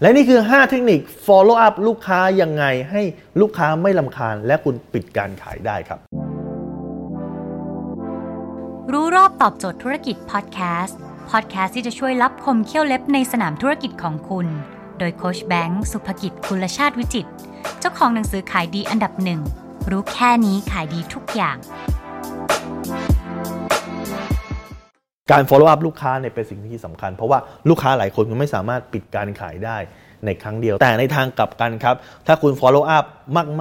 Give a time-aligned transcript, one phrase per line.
[0.00, 3.02] และนี่คือ 5 เทคนิค follow up ลูกค้ายังไงให้
[3.40, 5.98] ลูกค้าไม่ลำคาญ และคุณปิดการขายได้ครับ
[8.92, 10.98] รู้รอบตอบโจทย์ธุรกิจพอดแคสต์
[11.30, 14.46] พอดแคสต์ที่จะช่วยรับคมเขี้ยวเล็บในสนามธุรกิจของคุณ
[14.98, 17.26] โดยโคชแบงค์สุภกิจคุลชาติวิจิต
[17.80, 19.40] เจ้าของหนังสือขายดีอันดับหนึ่ง
[19.90, 21.56] รู้แค่นี้ขายดีทุกอย่าง
[25.30, 27.38] การ follow up ลูกค้าเนี่ยเป็นสิ่งที่สำคัญ เพราะว่า
[27.68, 29.76] ลูกค้าหลายคนคุณไม่สามารถปิดการขายได้
[30.26, 31.96] ในครั้งเดียว แต่ในทางกลับกันครับ
[32.26, 33.04] ถ้าคุณ follow up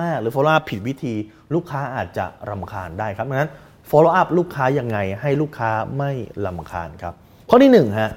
[0.00, 1.14] มาก ๆ หรือ follow up ผิดวิธี
[1.54, 3.50] ลูกค้าอาจจะรำคาญได้ครับดังนั้น
[3.90, 6.12] follow up ลูกค้ายังไงให้ลูกค้าไม่
[6.46, 7.14] ลำคาญครับ
[7.50, 8.10] ข้อที่หนึ่งฮะ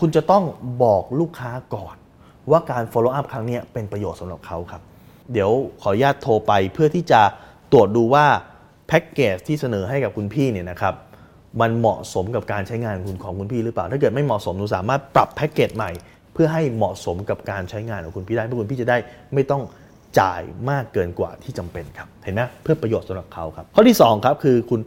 [0.00, 0.44] คุณจะต้อง
[0.84, 1.96] บอกลูกค้าก่อน
[2.50, 4.82] ว่าการ follow up ครั้งนี้เป็นประโยชน์สำหรับเขาครับ
[5.32, 5.50] เดี๋ยว
[5.82, 7.22] ขออนุญาตโทรไปเพื่อที่จะ
[7.72, 8.26] ตรวจดูว่า
[8.88, 10.94] แพ็กเกจที่เสนอให้กับคุณพี่เนี่ยนะครับ
[11.60, 15.90] มันเหมาะสมกับการใช้งานคุณของคุณพี่หรือเปล่า ถ้าเกิดไม่เหมาะสมหนูสามารถปรับแพ็กเกจใหม่
[16.34, 18.96] เพื่อให้เหมาะสมกับการใช้งานของคุณพี่ได้เพื่อคุณพี่จะได้
[19.34, 19.62] ไม่ต้อง
[20.20, 24.80] จ่ายมากเกินกว่าที่จำเป็นครับ เห็นไหมเพื่อประโยชน์สำหรับเขาครับ ข้อที่ 2 ครับ คือคุณ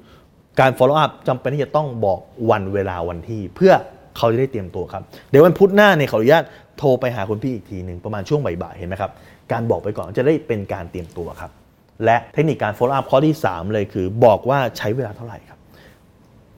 [0.59, 3.73] การ follow up จำเป็นที่จะต้องบอกวันเวลาวันที่ เพื่อ
[4.17, 6.43] เขาจะได้เตรียมตัวครับ เดี๋ยววันพุธหน้าเนี่ยขออนุญาต
[6.77, 9.11] โทรไปหาคุณพี่อีกทีหนึ่งประมาณช่วงบ่ายๆเห็นไหมครับ
[9.51, 11.51] การบอกไปก่อนจะได้เป็นการเตรียมตัวครับ
[12.05, 15.59] และเทคนิคการ follow up ข้อที่ 3 เลยคือ บอกว่าใช้เวลาเท่าไหร่ครับ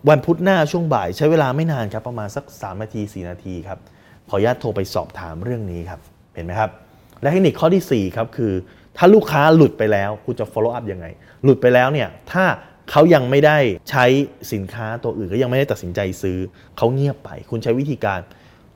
[0.09, 3.80] วันพุธหน้าช่วงบ่ายใช้เวลาไม่นานครับประมาณสัก 3 นาที 4 นาทีครับ
[4.30, 6.00] ขออนุญาตโทรไปสอบถามเรื่องนี้ครับ
[6.36, 6.72] เห็นไหมครับ
[7.22, 8.53] และเทคนิคข้อที่ 4 ครับคือ
[8.98, 11.06] ถ้าลูกค้าหลุดไปแล้วคุณจะ follow up ยังไง
[11.44, 12.45] หลุดไปแล้วเนี่ยถ้า
[12.92, 13.58] เขายังไม่ได้
[13.90, 14.06] ใช้
[14.53, 16.38] สินค้าตัวอื่นก็ยังไม่ได้ตัดสินใจซื้อ
[16.78, 18.20] เขาเงียบไป คุณใช้วิธีการ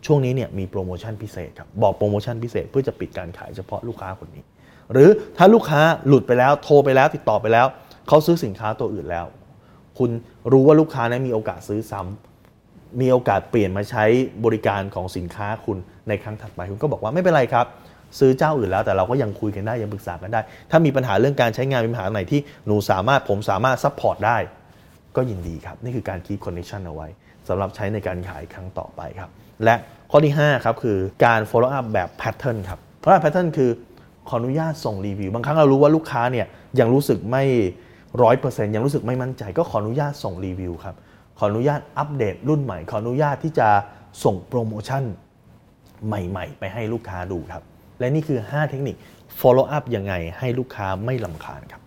[0.06, 4.44] ช่วงนี้เนี่ยมีโปรโมชั่นพิเศษครับบอกโปรโมชั่นพิเศษเพื่อจะปิดการขายเฉพาะลูกค้าคนนี้
[4.92, 7.68] หรือถ้าลูกค้าหลุดไปแล้วโทรไปแล้วติดต่อไปแล้ว
[8.08, 9.26] เขาซื้อสินค้าตัวอื่นแล้ว
[9.97, 10.09] คุณ
[10.52, 14.03] รู้ว่าลูกค้านั้นมีโอกาสซื้อซ้ำมีโอกาสเปลี่ยนมาใช้
[14.45, 17.66] บริการของสินค้าคุณในครั้งถัดไปคุณก็บอกว่าไม่เป็นไรครับ
[18.19, 24.38] ซื้อเจ้าอื่นแล้วแต่เราก็ยังคุยกันได้ยังปรึกษากันได้ ถ้ามีปัญหาเรื่องการใช้งานมีปัญหาไหนที่หนูสามารถผมสามารถ support ได้
[25.16, 27.07] ก็ยินดีครับ นี่คือการคี p คอนเนคชันเอาไว้
[27.47, 29.30] สำหรับใช้ในการขายครั้งต่อไปครับ
[29.63, 29.75] และ
[30.12, 33.72] ข้อที่5ครับคือการ follow up แบบ pattern ครับ follow up pattern คือ
[34.30, 36.47] ขออนุญาตส่งรีวิว บางครั้งเรารู้ว่าลูกค้าเนี่ย
[36.80, 37.44] ยังรู้สึกไม่
[38.22, 40.96] ร้อยเปอร์เซ็นต์ยังรู้สึกไม่มั่นใจ ก็ขออนุญาตส่งรีวิวครับ
[41.38, 43.70] ขออนุญาตอัปเดตรุ่นใหม่ ขออนุญาตที่จะ
[44.24, 45.04] ส่งโปรโมชั่น
[46.08, 47.64] ใหม่ ๆ ไปให้ลูกค้าดูครับ
[48.00, 48.96] และนี่คือ 5 เทคนิค
[49.40, 51.82] follow up ยังไงให้ลูกค้าไม่ลำคาญครับ